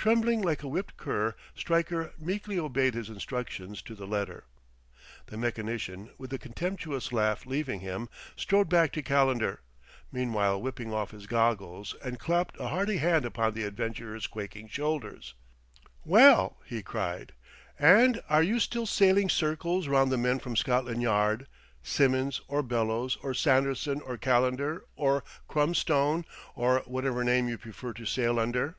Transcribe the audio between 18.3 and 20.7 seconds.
you still sailing circles round the men from